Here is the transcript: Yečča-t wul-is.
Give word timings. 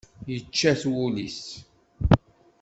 Yečča-t 0.31 0.81
wul-is. 0.93 1.41